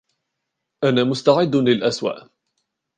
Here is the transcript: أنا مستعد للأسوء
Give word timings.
أنا 0.83 1.03
مستعد 1.03 1.55
للأسوء 1.55 2.27